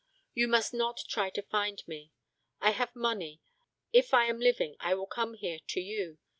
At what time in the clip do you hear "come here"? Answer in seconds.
5.05-5.59